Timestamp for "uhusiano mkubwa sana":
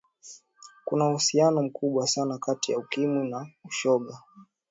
1.09-2.37